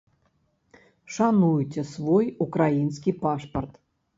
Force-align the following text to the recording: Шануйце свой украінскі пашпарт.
Шануйце 1.17 1.81
свой 1.93 2.33
украінскі 2.47 3.17
пашпарт. 3.23 3.73